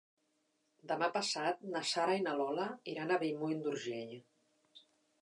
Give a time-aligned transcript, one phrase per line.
[0.91, 2.67] Demà passat na Sara i na Lola
[2.97, 4.21] iran a Bellmunt d'Urgell.